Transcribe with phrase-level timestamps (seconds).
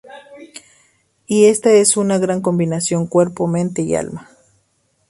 [1.27, 4.31] Y esta es una gran combinación: cuerpo, mente y alma.